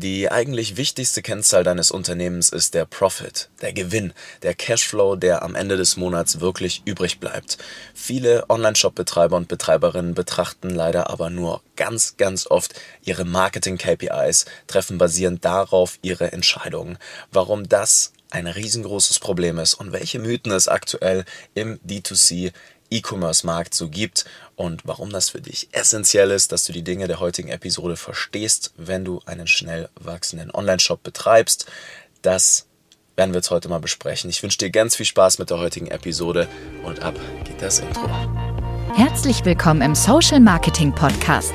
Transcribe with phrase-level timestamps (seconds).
[0.00, 4.12] Die eigentlich wichtigste Kennzahl deines Unternehmens ist der Profit, der Gewinn,
[4.44, 7.58] der Cashflow, der am Ende des Monats wirklich übrig bleibt.
[7.94, 15.44] Viele Online-Shop-Betreiber und Betreiberinnen betrachten leider aber nur ganz, ganz oft ihre Marketing-KPIs, treffen basierend
[15.44, 16.96] darauf ihre Entscheidungen.
[17.32, 21.24] Warum das ein riesengroßes Problem ist und welche Mythen es aktuell
[21.54, 22.52] im D2C
[22.90, 24.24] E-Commerce-Markt so gibt
[24.56, 28.72] und warum das für dich essentiell ist, dass du die Dinge der heutigen Episode verstehst,
[28.76, 31.66] wenn du einen schnell wachsenden Online-Shop betreibst.
[32.22, 32.66] Das
[33.16, 34.30] werden wir jetzt heute mal besprechen.
[34.30, 36.48] Ich wünsche dir ganz viel Spaß mit der heutigen Episode
[36.84, 38.08] und ab geht das Intro.
[38.94, 41.52] Herzlich willkommen im Social Marketing Podcast,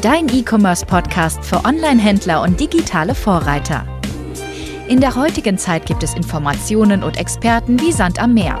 [0.00, 3.86] dein E-Commerce-Podcast für Online-Händler und digitale Vorreiter.
[4.88, 8.60] In der heutigen Zeit gibt es Informationen und Experten wie Sand am Meer.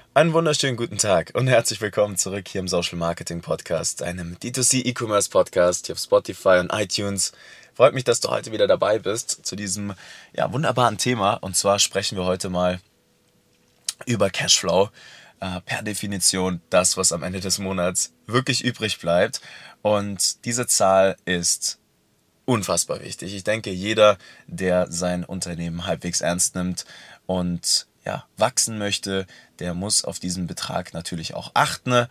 [0.13, 4.85] einen wunderschönen guten Tag und herzlich willkommen zurück hier im Social Marketing Podcast, einem D2C
[4.85, 7.31] E-Commerce Podcast hier auf Spotify und iTunes.
[7.73, 9.93] Freut mich, dass du heute wieder dabei bist zu diesem
[10.33, 11.35] ja, wunderbaren Thema.
[11.35, 12.81] Und zwar sprechen wir heute mal
[14.05, 14.89] über Cashflow.
[15.39, 19.39] Äh, per Definition das, was am Ende des Monats wirklich übrig bleibt.
[19.81, 21.79] Und diese Zahl ist
[22.43, 23.33] unfassbar wichtig.
[23.33, 26.85] Ich denke, jeder, der sein Unternehmen halbwegs ernst nimmt
[27.27, 29.27] und ja, wachsen möchte,
[29.59, 32.07] der muss auf diesen Betrag natürlich auch achten.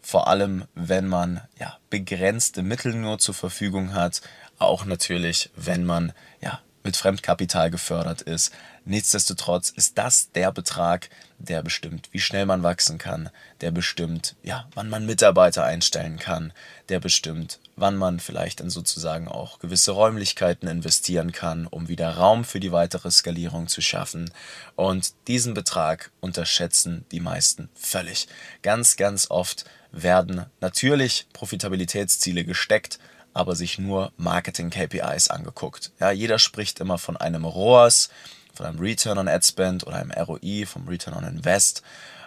[0.00, 4.20] Vor allem, wenn man ja, begrenzte Mittel nur zur Verfügung hat.
[4.58, 8.52] Auch natürlich, wenn man ja, mit Fremdkapital gefördert ist.
[8.84, 13.30] Nichtsdestotrotz ist das der Betrag, der bestimmt, wie schnell man wachsen kann,
[13.62, 16.52] der bestimmt, ja, wann man Mitarbeiter einstellen kann,
[16.90, 22.44] der bestimmt, wann man vielleicht dann sozusagen auch gewisse Räumlichkeiten investieren kann, um wieder Raum
[22.44, 24.30] für die weitere Skalierung zu schaffen.
[24.76, 28.28] Und diesen Betrag unterschätzen die meisten völlig.
[28.62, 32.98] Ganz, ganz oft werden natürlich Profitabilitätsziele gesteckt,
[33.32, 35.92] aber sich nur Marketing-KPIs angeguckt.
[35.98, 38.08] Ja, jeder spricht immer von einem ROAS,
[38.54, 41.82] von einem Return on Ad Spend oder einem ROI, vom Return on Invest,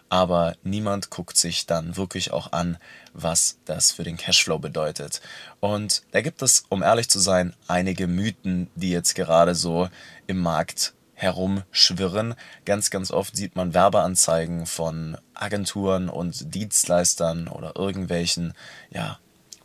[0.10, 2.78] aber niemand guckt sich dann wirklich auch an,
[3.14, 5.22] was das für den Cashflow bedeutet.
[5.60, 9.90] Und da gibt es, um ehrlich zu sein, einige Mythen, die jetzt gerade so
[10.28, 12.36] im Markt herumschwirren.
[12.66, 18.54] Ganz, ganz oft sieht man Werbeanzeigen von Agenturen und Dienstleistern oder irgendwelchen,
[18.92, 19.20] ja,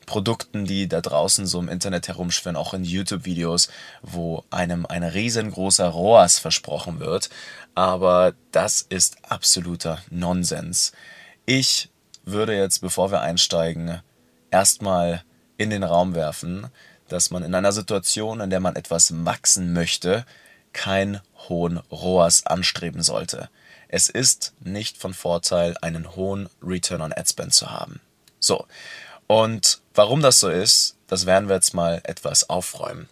[0.06, 3.68] Produkten, die da draußen so im Internet herumschwirren, auch in YouTube-Videos,
[4.02, 7.30] wo einem ein riesengroßer ROAS versprochen wird.
[7.74, 10.92] Aber das ist absoluter Nonsens.
[11.46, 11.88] Ich
[12.24, 14.00] würde jetzt, bevor wir einsteigen,
[14.50, 15.22] erstmal
[15.56, 16.68] in den Raum werfen,
[17.08, 20.24] dass man in einer Situation, in der man etwas wachsen möchte,
[20.72, 23.50] keinen hohen ROAS anstreben sollte.
[23.88, 28.00] Es ist nicht von Vorteil, einen hohen Return on Ad Spend zu haben.
[28.40, 28.66] So,
[29.32, 33.08] und warum das so ist, das werden wir jetzt mal etwas aufräumen.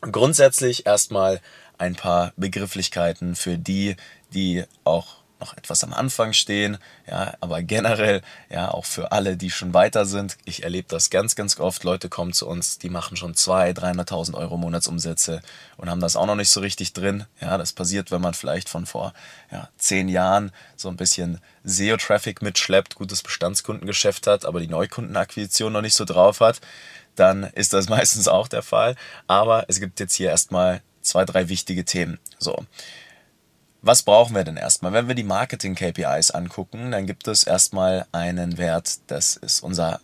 [0.00, 1.40] Grundsätzlich erstmal
[1.78, 3.96] ein paar Begrifflichkeiten für die,
[4.32, 9.50] die auch noch etwas am Anfang stehen, ja, aber generell, ja, auch für alle, die
[9.50, 10.38] schon weiter sind.
[10.44, 11.82] Ich erlebe das ganz, ganz oft.
[11.82, 15.42] Leute kommen zu uns, die machen schon 200.000, 300.000 Euro Monatsumsätze
[15.76, 17.24] und haben das auch noch nicht so richtig drin.
[17.40, 19.12] Ja, das passiert, wenn man vielleicht von vor
[19.50, 25.82] ja, zehn Jahren so ein bisschen SEO-Traffic mitschleppt, gutes Bestandskundengeschäft hat, aber die Neukundenakquisition noch
[25.82, 26.60] nicht so drauf hat.
[27.16, 28.94] Dann ist das meistens auch der Fall.
[29.26, 32.20] Aber es gibt jetzt hier erstmal zwei, drei wichtige Themen.
[32.38, 32.64] So
[33.82, 34.92] was brauchen wir denn erstmal?
[34.92, 40.00] Wenn wir die Marketing-KPIs angucken, dann gibt es erstmal einen Wert, das ist unser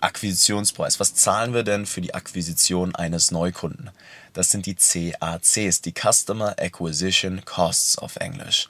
[0.00, 0.98] Akquisitionspreis.
[0.98, 3.90] Was zahlen wir denn für die Akquisition eines Neukunden?
[4.32, 8.68] Das sind die CACs, die Customer Acquisition Costs auf Englisch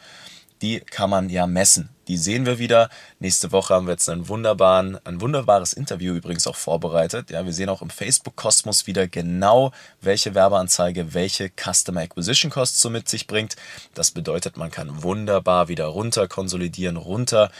[0.62, 1.90] die kann man ja messen.
[2.08, 2.90] Die sehen wir wieder.
[3.18, 7.30] Nächste Woche haben wir jetzt einen wunderbaren, ein wunderbares Interview übrigens auch vorbereitet.
[7.30, 12.90] Ja, wir sehen auch im Facebook-Kosmos wieder genau, welche Werbeanzeige welche Customer Acquisition Costs so
[12.90, 13.56] mit sich bringt.
[13.94, 17.50] Das bedeutet, man kann wunderbar wieder runter konsolidieren, runter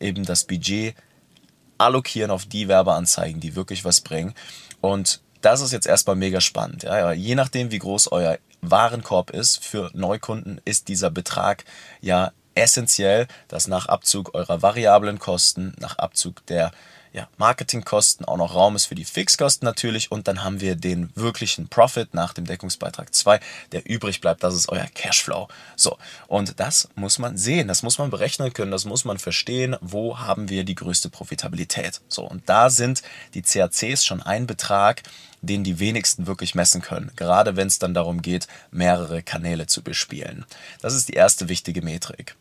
[0.00, 0.94] eben das Budget
[1.78, 4.34] allokieren auf die Werbeanzeigen, die wirklich was bringen.
[4.80, 6.84] Und das ist jetzt erstmal mega spannend.
[6.84, 11.64] Ja, je nachdem, wie groß euer Warenkorb ist für Neukunden, ist dieser Betrag
[12.00, 16.72] ja essentiell, dass nach Abzug eurer variablen Kosten, nach Abzug der
[17.14, 21.10] ja, Marketingkosten auch noch Raum ist für die Fixkosten natürlich und dann haben wir den
[21.14, 23.38] wirklichen Profit nach dem Deckungsbeitrag 2,
[23.70, 25.46] der übrig bleibt, das ist euer Cashflow.
[25.76, 25.96] So,
[26.26, 30.18] und das muss man sehen, das muss man berechnen können, das muss man verstehen, wo
[30.18, 32.00] haben wir die größte Profitabilität.
[32.08, 33.02] So, und da sind
[33.34, 35.04] die CACs schon ein Betrag,
[35.40, 39.82] den die wenigsten wirklich messen können, gerade wenn es dann darum geht, mehrere Kanäle zu
[39.82, 40.44] bespielen.
[40.82, 42.34] Das ist die erste wichtige Metrik.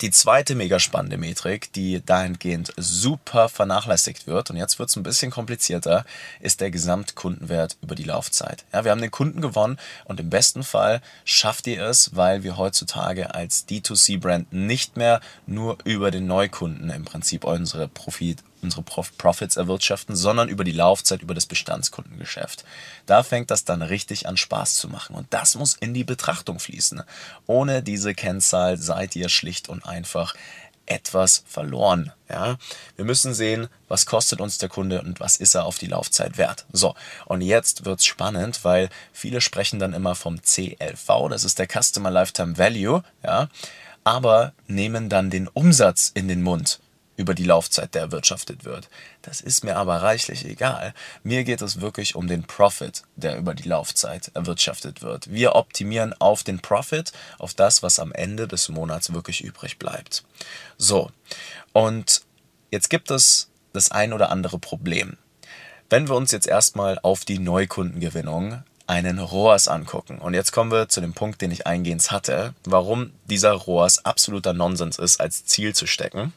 [0.00, 5.02] Die zweite mega spannende Metrik, die dahingehend super vernachlässigt wird, und jetzt wird es ein
[5.02, 6.04] bisschen komplizierter,
[6.38, 8.64] ist der Gesamtkundenwert über die Laufzeit.
[8.72, 12.56] Ja, wir haben den Kunden gewonnen und im besten Fall schafft ihr es, weil wir
[12.56, 19.56] heutzutage als D2C-Brand nicht mehr nur über den Neukunden im Prinzip unsere Profit unsere Profits
[19.56, 22.64] erwirtschaften, sondern über die Laufzeit, über das Bestandskundengeschäft.
[23.06, 26.58] Da fängt das dann richtig an Spaß zu machen und das muss in die Betrachtung
[26.58, 27.02] fließen.
[27.46, 30.34] Ohne diese Kennzahl seid ihr schlicht und einfach
[30.88, 32.12] etwas verloren.
[32.28, 32.56] Ja?
[32.96, 36.38] Wir müssen sehen, was kostet uns der Kunde und was ist er auf die Laufzeit
[36.38, 36.64] wert.
[36.72, 36.94] So,
[37.26, 41.68] und jetzt wird es spannend, weil viele sprechen dann immer vom CLV, das ist der
[41.68, 43.48] Customer Lifetime Value, ja,
[44.04, 46.80] aber nehmen dann den Umsatz in den Mund
[47.18, 48.88] über die Laufzeit, der erwirtschaftet wird.
[49.22, 50.94] Das ist mir aber reichlich egal.
[51.24, 55.30] Mir geht es wirklich um den Profit, der über die Laufzeit erwirtschaftet wird.
[55.30, 60.24] Wir optimieren auf den Profit, auf das, was am Ende des Monats wirklich übrig bleibt.
[60.78, 61.10] So,
[61.72, 62.22] und
[62.70, 65.18] jetzt gibt es das ein oder andere Problem.
[65.90, 70.16] Wenn wir uns jetzt erstmal auf die Neukundengewinnung einen ROAS angucken.
[70.18, 74.54] Und jetzt kommen wir zu dem Punkt, den ich eingehend hatte, warum dieser ROAS absoluter
[74.54, 76.32] Nonsens ist, als Ziel zu stecken.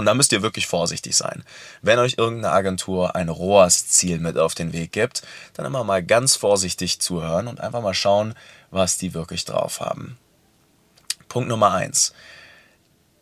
[0.00, 1.44] Und da müsst ihr wirklich vorsichtig sein.
[1.82, 5.20] Wenn euch irgendeine Agentur ein ROAS-Ziel mit auf den Weg gibt,
[5.52, 8.32] dann immer mal ganz vorsichtig zuhören und einfach mal schauen,
[8.70, 10.16] was die wirklich drauf haben.
[11.28, 12.14] Punkt Nummer eins: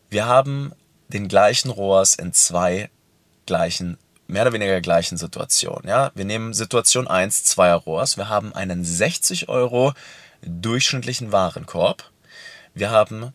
[0.09, 0.71] Wir haben
[1.09, 2.91] den gleichen ROAS in zwei
[3.45, 3.99] gleichen,
[4.29, 5.89] mehr oder weniger gleichen Situationen.
[5.89, 6.13] Ja?
[6.15, 8.17] Wir nehmen Situation 1, zweier ROAS.
[8.17, 9.95] Wir haben einen 60 Euro
[10.43, 12.09] durchschnittlichen Warenkorb.
[12.73, 13.33] Wir haben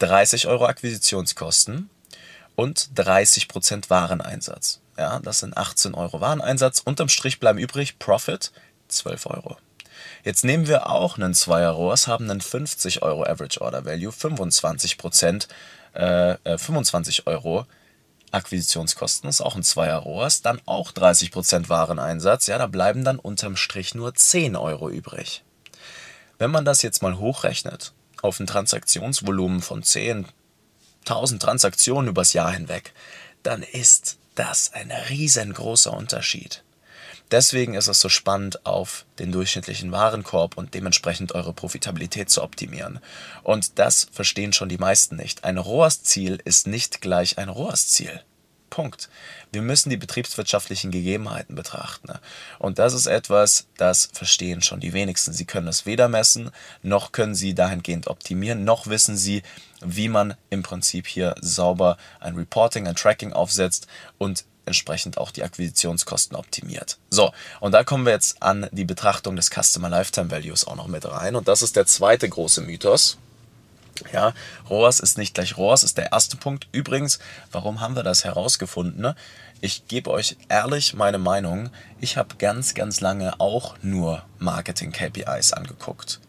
[0.00, 1.88] 30 Euro Akquisitionskosten
[2.60, 4.80] und 30% Wareneinsatz.
[4.98, 6.80] Ja, das sind 18 Euro Wareneinsatz.
[6.80, 8.52] Unterm Strich bleiben übrig Profit
[8.88, 9.56] 12 Euro.
[10.24, 15.48] Jetzt nehmen wir auch einen Zweier ROAS, haben einen 50 Euro Average Order Value, 25%,
[15.94, 17.64] äh, 25 äh, Euro
[18.30, 23.56] Akquisitionskosten, ist auch ein Zweier ROAS, dann auch 30% Wareneinsatz, ja, da bleiben dann unterm
[23.56, 25.42] Strich nur 10 Euro übrig.
[26.36, 30.26] Wenn man das jetzt mal hochrechnet auf ein Transaktionsvolumen von 10,
[31.00, 32.92] 1000 Transaktionen übers Jahr hinweg,
[33.42, 36.62] dann ist das ein riesengroßer Unterschied.
[37.30, 42.98] Deswegen ist es so spannend, auf den durchschnittlichen Warenkorb und dementsprechend eure Profitabilität zu optimieren.
[43.44, 45.44] Und das verstehen schon die meisten nicht.
[45.44, 48.20] Ein ROAS-Ziel ist nicht gleich ein ROAS-Ziel.
[48.68, 49.08] Punkt.
[49.52, 52.12] Wir müssen die betriebswirtschaftlichen Gegebenheiten betrachten.
[52.58, 55.32] Und das ist etwas, das verstehen schon die wenigsten.
[55.32, 56.50] Sie können es weder messen,
[56.82, 59.42] noch können sie dahingehend optimieren, noch wissen sie,
[59.80, 63.86] wie man im Prinzip hier sauber ein Reporting, ein Tracking aufsetzt
[64.18, 66.98] und entsprechend auch die Akquisitionskosten optimiert.
[67.10, 70.86] So, und da kommen wir jetzt an die Betrachtung des Customer Lifetime Values auch noch
[70.86, 71.34] mit rein.
[71.34, 73.18] Und das ist der zweite große Mythos.
[74.12, 74.32] Ja,
[74.70, 76.68] ROAS ist nicht gleich ROAS, ist der erste Punkt.
[76.72, 77.18] Übrigens,
[77.52, 79.14] warum haben wir das herausgefunden?
[79.60, 81.68] Ich gebe euch ehrlich meine Meinung.
[82.00, 86.20] Ich habe ganz, ganz lange auch nur Marketing-KPIs angeguckt,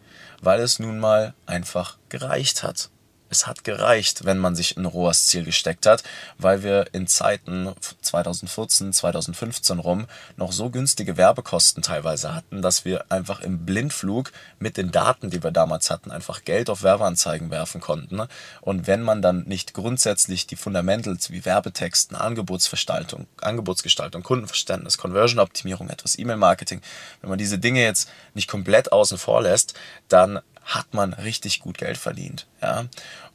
[0.42, 2.90] weil es nun mal einfach gereicht hat
[3.32, 6.04] es hat gereicht, wenn man sich ein ROAS-Ziel gesteckt hat,
[6.38, 13.06] weil wir in Zeiten 2014, 2015 rum noch so günstige Werbekosten teilweise hatten, dass wir
[13.10, 17.80] einfach im Blindflug mit den Daten, die wir damals hatten, einfach Geld auf Werbeanzeigen werfen
[17.80, 18.22] konnten.
[18.60, 26.20] Und wenn man dann nicht grundsätzlich die Fundamentals wie Werbetexten, Angebotsgestaltung, Angebotsgestaltung, Kundenverständnis, Conversion-Optimierung, etwas
[26.20, 26.82] E-Mail-Marketing,
[27.22, 29.74] wenn man diese Dinge jetzt nicht komplett außen vor lässt,
[30.10, 30.42] dann
[30.76, 32.48] hat man richtig gut Geld verdient.
[32.62, 32.86] Ja?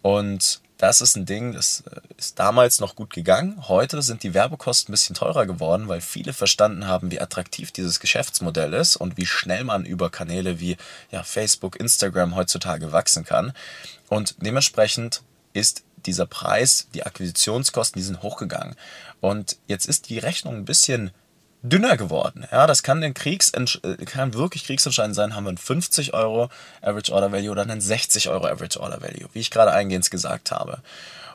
[0.03, 3.69] Und das ist ein Ding, das äh, ist damals noch gut gegangen.
[3.69, 8.01] Heute sind die Werbekosten ein bisschen teurer geworden, weil viele verstanden haben, wie attraktiv dieses
[8.01, 10.77] Geschäftsmodell ist und wie schnell man über Kanäle wie
[11.11, 13.53] ja, Facebook, Instagram heutzutage wachsen kann.
[14.09, 15.23] Und dementsprechend
[15.55, 18.77] ist dieser Preis, die Akquisitionskosten, die sind hochgegangen.
[19.21, 21.11] Und jetzt ist die Rechnung ein bisschen
[21.63, 22.47] dünner geworden.
[22.51, 25.35] Ja, das kann, den äh, kann wirklich kriegsentscheidend sein.
[25.35, 26.49] Haben wir einen 50 Euro
[26.83, 30.51] Average Order Value oder einen 60 Euro Average Order Value, wie ich gerade eingehend gesagt
[30.51, 30.83] habe.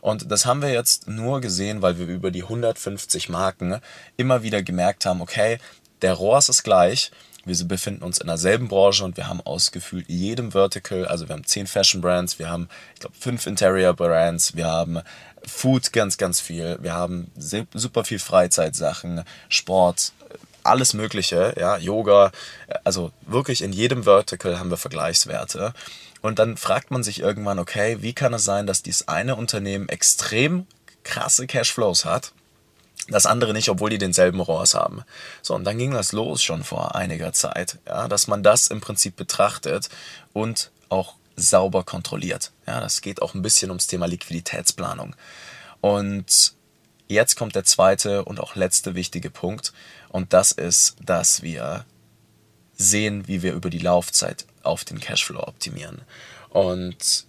[0.02, 3.80] Und das haben wir jetzt nur gesehen, weil wir über die 150 Marken
[4.18, 5.60] immer wieder gemerkt haben, okay,
[6.02, 7.12] der ROAS ist gleich,
[7.46, 11.34] wir befinden uns in derselben Branche und wir haben aus gefühlt jedem Vertical, also wir
[11.34, 15.00] haben zehn Fashion Brands, wir haben, ich glaube, fünf Interior Brands, wir haben
[15.46, 20.14] Food ganz, ganz viel, wir haben super viel Freizeitsachen, Sport,
[20.64, 22.32] alles Mögliche, ja, Yoga,
[22.84, 25.74] also wirklich in jedem Vertical haben wir Vergleichswerte.
[26.22, 29.90] Und dann fragt man sich irgendwann, okay, wie kann es sein, dass dieses eine Unternehmen
[29.90, 30.68] extrem
[31.04, 32.32] krasse Cashflows hat
[33.08, 35.04] das andere nicht, obwohl die denselben ROAS haben.
[35.42, 38.82] So, und dann ging das los schon vor einiger Zeit, ja, dass man das im
[38.82, 39.90] Prinzip betrachtet
[40.34, 42.52] und auch sauber kontrolliert.
[42.68, 45.16] Ja, das geht auch ein bisschen ums Thema Liquiditätsplanung.
[45.82, 46.54] Und
[47.08, 49.74] jetzt kommt der zweite und auch letzte wichtige Punkt
[50.10, 51.86] und das ist, dass wir
[52.74, 56.02] sehen, wie wir über die Laufzeit auf den Cashflow optimieren.
[56.50, 57.26] Und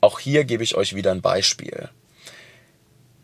[0.00, 1.88] auch hier gebe ich euch wieder ein Beispiel.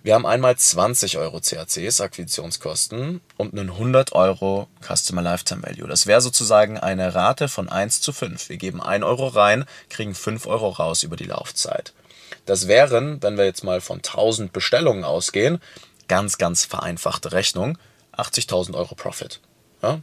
[0.05, 5.89] Wir haben einmal 20 Euro CACs, Akquisitionskosten, und einen 100 Euro Customer Lifetime Value.
[5.89, 8.51] Das wäre sozusagen eine Rate von 1 zu 5.
[8.51, 11.95] Wir geben 1 Euro rein, kriegen 5 Euro raus über die Laufzeit.
[12.45, 15.59] Das wären, wenn wir jetzt mal von 1000 Bestellungen ausgehen,
[16.07, 17.79] ganz, ganz vereinfachte Rechnung,
[18.15, 19.41] 80.000 Euro Profit.
[19.83, 20.03] Ja?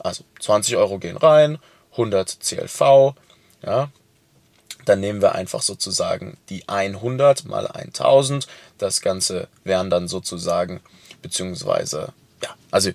[0.00, 1.56] Also 20 Euro gehen rein,
[1.92, 3.14] 100 CLV,
[3.64, 3.90] ja,
[4.90, 8.48] dann nehmen wir einfach sozusagen die 100 mal 1000.
[8.76, 10.80] Das Ganze wären dann sozusagen,
[11.22, 12.90] beziehungsweise, ja, also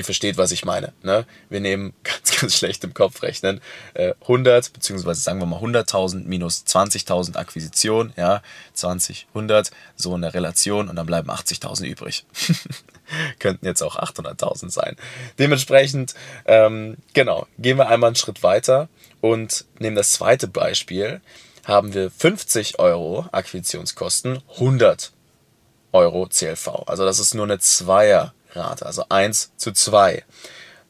[0.00, 0.92] ihr versteht, was ich meine.
[1.02, 1.26] Ne?
[1.48, 3.60] Wir nehmen ganz, ganz schlecht im Kopf rechnen.
[3.94, 8.42] Äh, 100, beziehungsweise sagen wir mal 100.000 minus 20.000 Akquisition, ja,
[8.74, 12.24] 20, 100, so eine Relation und dann bleiben 80.000 übrig.
[13.38, 14.96] Könnten jetzt auch 800.000 sein.
[15.38, 16.14] Dementsprechend,
[16.46, 18.88] ähm, genau, gehen wir einmal einen Schritt weiter
[19.20, 21.20] und nehmen das zweite Beispiel.
[21.66, 25.12] Haben wir 50 Euro Akquisitionskosten, 100
[25.92, 26.84] Euro CLV.
[26.86, 27.58] Also das ist nur eine
[28.50, 30.24] Zweierrate, also 1 zu 2.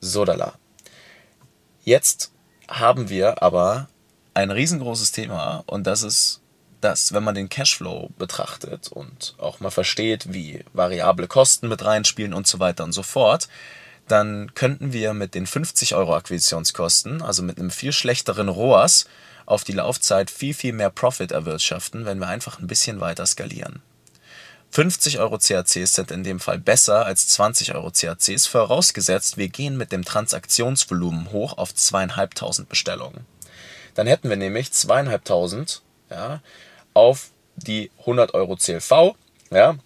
[0.00, 0.54] Sodala.
[1.84, 2.32] Jetzt
[2.68, 3.88] haben wir aber
[4.34, 6.40] ein riesengroßes Thema und das ist
[6.80, 12.32] dass wenn man den Cashflow betrachtet und auch mal versteht, wie variable Kosten mit reinspielen
[12.32, 13.48] und so weiter und so fort,
[14.08, 19.04] dann könnten wir mit den 50 Euro Akquisitionskosten, also mit einem viel schlechteren ROAS,
[19.44, 23.82] auf die Laufzeit viel, viel mehr Profit erwirtschaften, wenn wir einfach ein bisschen weiter skalieren.
[24.72, 29.76] 50 Euro CACs sind in dem Fall besser als 20 Euro CACs, vorausgesetzt wir gehen
[29.76, 33.26] mit dem Transaktionsvolumen hoch auf zweieinhalbtausend Bestellungen.
[33.94, 36.40] Dann hätten wir nämlich zweieinhalbtausend ja,
[36.94, 39.16] auf die 100 Euro CLV.
[39.50, 39.76] Ja.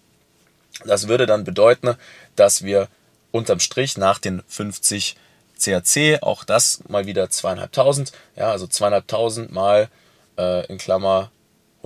[0.85, 1.95] Das würde dann bedeuten,
[2.35, 2.87] dass wir
[3.31, 5.15] unterm Strich nach den 50
[5.59, 9.89] CAC, auch das mal wieder zweieinhalbtausend, ja, also zweieinhalbtausend mal
[10.37, 11.31] äh, in Klammer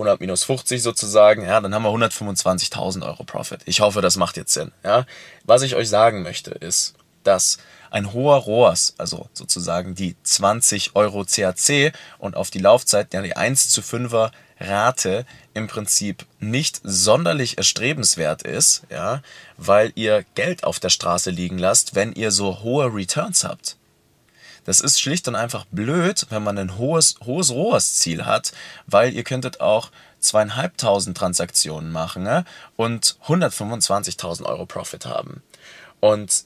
[0.00, 3.60] 100 minus 50 sozusagen, ja, dann haben wir 125.000 Euro Profit.
[3.66, 5.04] Ich hoffe, das macht jetzt Sinn, ja.
[5.44, 7.58] Was ich euch sagen möchte, ist, dass
[7.90, 13.36] ein hoher ROAS, also sozusagen die 20 Euro CAC und auf die Laufzeit, ja, die
[13.36, 19.22] 1 zu 5er Rate im Prinzip nicht sonderlich erstrebenswert ist, ja,
[19.56, 23.76] weil ihr Geld auf der Straße liegen lasst, wenn ihr so hohe Returns habt.
[24.70, 28.52] Das ist schlicht und einfach blöd, wenn man ein hohes, hohes ROAS-Ziel hat,
[28.86, 32.44] weil ihr könntet auch zweieinhalbtausend Transaktionen machen ne,
[32.76, 35.42] und 125.000 Euro Profit haben.
[35.98, 36.44] Und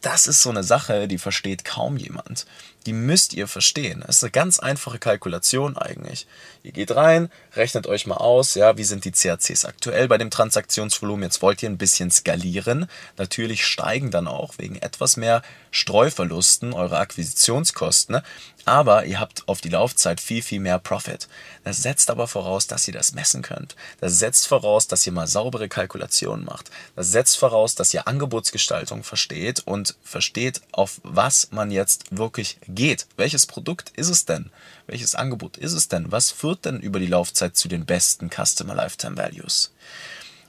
[0.00, 2.44] das ist so eine Sache, die versteht kaum jemand.
[2.86, 4.02] Die müsst ihr verstehen.
[4.06, 6.26] Das ist eine ganz einfache Kalkulation eigentlich.
[6.62, 10.30] Ihr geht rein, rechnet euch mal aus, ja, wie sind die CACs aktuell bei dem
[10.30, 11.24] Transaktionsvolumen.
[11.24, 12.86] Jetzt wollt ihr ein bisschen skalieren.
[13.16, 18.20] Natürlich steigen dann auch wegen etwas mehr Streuverlusten eure Akquisitionskosten,
[18.64, 21.28] aber ihr habt auf die Laufzeit viel, viel mehr Profit.
[21.64, 23.76] Das setzt aber voraus, dass ihr das messen könnt.
[24.00, 26.70] Das setzt voraus, dass ihr mal saubere Kalkulationen macht.
[26.96, 33.06] Das setzt voraus, dass ihr Angebotsgestaltung versteht und versteht, auf was man jetzt wirklich geht.
[33.16, 34.50] Welches Produkt ist es denn?
[34.86, 36.10] Welches Angebot ist es denn?
[36.12, 39.72] Was führt denn über die Laufzeit zu den besten Customer Lifetime Values?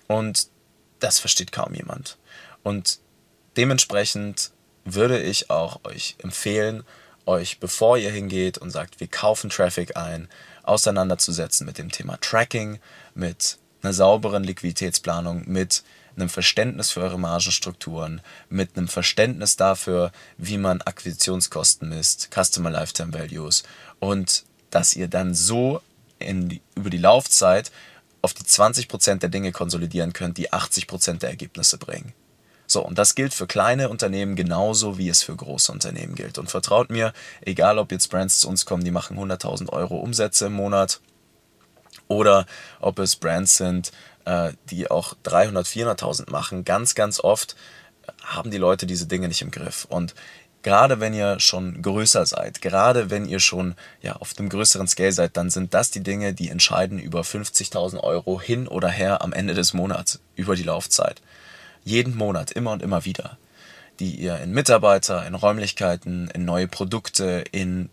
[0.08, 0.48] Und
[1.00, 2.18] das versteht kaum jemand.
[2.64, 3.00] Und
[3.58, 4.52] dementsprechend
[4.86, 6.84] würde ich auch euch empfehlen,
[7.26, 10.28] euch, bevor ihr hingeht und sagt, wir kaufen Traffic ein,
[10.64, 12.80] auseinanderzusetzen mit dem Thema Tracking,
[13.14, 15.84] mit einer sauberen Liquiditätsplanung, mit
[16.16, 23.14] einem Verständnis für eure Margenstrukturen, mit einem Verständnis dafür, wie man Akquisitionskosten misst, Customer Lifetime
[23.14, 23.64] Values
[24.00, 25.82] und dass ihr dann so
[26.20, 27.72] die, über die Laufzeit
[28.22, 32.14] auf die 20% der Dinge konsolidieren könnt, die 80% der Ergebnisse bringen.
[32.68, 36.38] So, und das gilt für kleine Unternehmen genauso, wie es für große Unternehmen gilt.
[36.38, 40.46] Und vertraut mir, egal ob jetzt Brands zu uns kommen, die machen 100.000 Euro Umsätze
[40.46, 41.02] im Monat
[42.08, 42.46] oder
[42.80, 43.92] ob es Brands sind,
[44.26, 47.56] äh, die auch 300, 400.000 machen, ganz, ganz oft
[48.24, 49.86] haben die Leute diese Dinge nicht im Griff.
[49.86, 50.16] Und
[50.64, 55.12] gerade wenn ihr schon größer seid, gerade wenn ihr schon ja, auf dem größeren Scale
[55.12, 59.34] seid, dann sind das die Dinge, die entscheiden über 50.000 Euro hin oder her am
[59.34, 61.22] Ende des Monats, über die Laufzeit.
[61.84, 63.38] Jeden Monat, immer und immer wieder.
[64.00, 67.90] Die ihr in Mitarbeiter, in Räumlichkeiten, in neue Produkte, in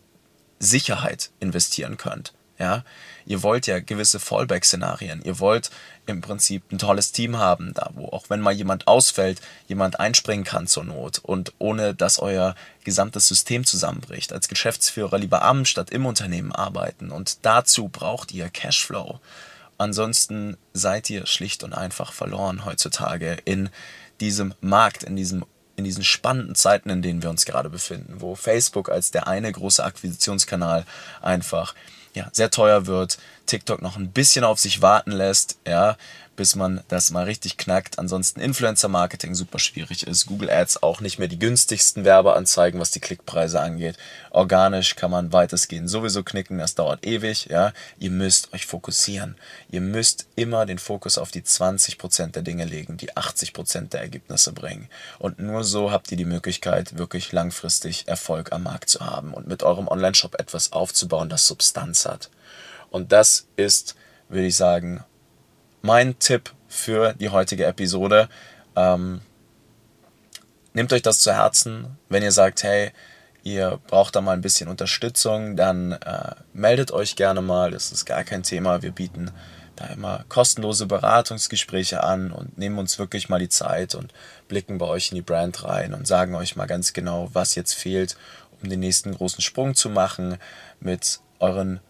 [0.58, 2.32] Sicherheit investieren könnt.
[2.58, 2.84] Ja,
[3.24, 5.22] ihr wollt ja gewisse Fallback-Szenarien.
[5.22, 5.70] Ihr wollt
[6.08, 10.44] im Prinzip ein tolles Team haben, da wo auch wenn mal jemand ausfällt, jemand einspringen
[10.44, 14.32] kann zur Not und ohne dass euer gesamtes System zusammenbricht.
[14.32, 19.20] Als Geschäftsführer lieber am statt im Unternehmen arbeiten und dazu braucht ihr Cashflow.
[19.76, 23.70] Ansonsten seid ihr schlicht und einfach verloren heutzutage in
[24.20, 25.44] diesem Markt, in diesem
[25.76, 29.52] in diesen spannenden Zeiten, in denen wir uns gerade befinden, wo Facebook als der eine
[29.52, 30.84] große Akquisitionskanal
[31.22, 31.76] einfach
[32.18, 35.96] ja, sehr teuer wird, TikTok noch ein bisschen auf sich warten lässt, ja,
[36.38, 37.98] bis man das mal richtig knackt.
[37.98, 40.26] Ansonsten Influencer-Marketing super schwierig ist.
[40.26, 43.96] Google Ads auch nicht mehr die günstigsten Werbeanzeigen, was die Klickpreise angeht.
[44.30, 47.72] Organisch kann man weitestgehend sowieso knicken, das dauert ewig, ja.
[47.98, 49.34] Ihr müsst euch fokussieren.
[49.68, 54.52] Ihr müsst immer den Fokus auf die 20% der Dinge legen, die 80% der Ergebnisse
[54.52, 54.88] bringen.
[55.18, 59.48] Und nur so habt ihr die Möglichkeit, wirklich langfristig Erfolg am Markt zu haben und
[59.48, 62.30] mit eurem Online-Shop etwas aufzubauen, das Substanz hat.
[62.90, 63.96] Und das ist,
[64.28, 65.02] würde ich sagen,
[65.88, 68.28] mein Tipp für die heutige Episode.
[68.76, 69.22] Ähm,
[70.74, 71.96] nehmt euch das zu Herzen.
[72.10, 72.90] Wenn ihr sagt, hey,
[73.42, 77.70] ihr braucht da mal ein bisschen Unterstützung, dann äh, meldet euch gerne mal.
[77.70, 78.82] Das ist gar kein Thema.
[78.82, 79.30] Wir bieten
[79.76, 84.12] da immer kostenlose Beratungsgespräche an und nehmen uns wirklich mal die Zeit und
[84.46, 87.72] blicken bei euch in die Brand rein und sagen euch mal ganz genau, was jetzt
[87.72, 88.14] fehlt,
[88.62, 90.36] um den nächsten großen Sprung zu machen
[90.80, 91.80] mit euren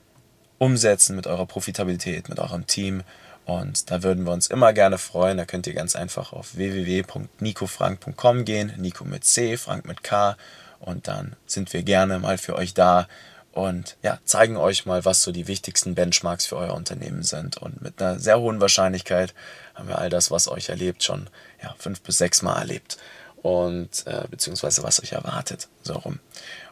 [0.58, 3.02] Umsätzen, mit eurer Profitabilität, mit eurem Team
[3.48, 5.38] und da würden wir uns immer gerne freuen.
[5.38, 8.74] Da könnt ihr ganz einfach auf www.nicofrank.com gehen.
[8.76, 10.36] Nico mit C, Frank mit K.
[10.80, 13.08] Und dann sind wir gerne mal für euch da
[13.52, 17.56] und ja, zeigen euch mal, was so die wichtigsten Benchmarks für euer Unternehmen sind.
[17.56, 19.32] Und mit einer sehr hohen Wahrscheinlichkeit
[19.74, 21.30] haben wir all das, was euch erlebt, schon
[21.62, 22.98] ja, fünf bis sechs Mal erlebt.
[23.36, 25.68] Und äh, beziehungsweise was euch erwartet.
[25.82, 26.18] So rum.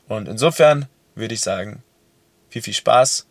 [0.08, 1.82] Und insofern würde ich sagen,
[2.50, 3.24] viel, viel Spaß.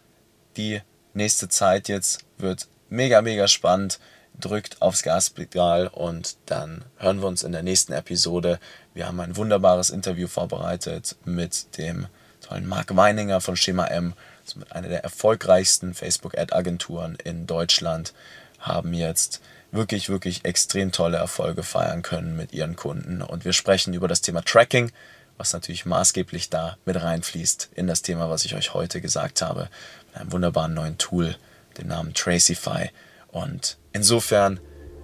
[0.58, 0.82] Die
[1.14, 4.00] nächste Zeit jetzt wird mega, mega spannend.
[4.40, 8.60] Drückt aufs Gaspedal und dann hören wir uns in der nächsten Episode.
[8.94, 12.08] Wir haben ein wunderbares Interview vorbereitet mit dem
[12.42, 14.14] tollen Marc Weininger von Schema M,
[14.46, 18.14] also einer der erfolgreichsten Facebook-Ad-Agenturen in Deutschland,
[18.60, 19.42] haben jetzt
[19.72, 23.22] wirklich, wirklich extrem tolle Erfolge feiern können mit ihren Kunden.
[23.22, 24.92] Und wir sprechen über das Thema Tracking,
[25.38, 29.70] was natürlich maßgeblich da mit reinfließt in das Thema, was ich euch heute gesagt habe,
[30.08, 31.36] mit einem wunderbaren neuen Tool,
[31.78, 32.90] den Namen Tracify.
[33.32, 34.60] Und insofern,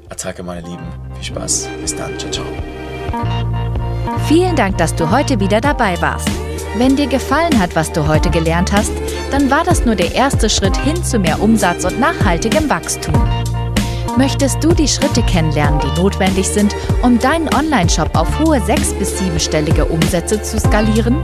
[0.09, 0.87] Attacke, meine Lieben.
[1.15, 1.69] Viel Spaß.
[1.81, 2.17] Bis dann.
[2.19, 2.45] Ciao, ciao.
[4.27, 6.29] Vielen Dank, dass du heute wieder dabei warst.
[6.77, 8.91] Wenn dir gefallen hat, was du heute gelernt hast,
[9.29, 13.13] dann war das nur der erste Schritt hin zu mehr Umsatz und nachhaltigem Wachstum.
[14.17, 19.17] Möchtest du die Schritte kennenlernen, die notwendig sind, um deinen Online-Shop auf hohe sechs- bis
[19.17, 21.23] siebenstellige Umsätze zu skalieren?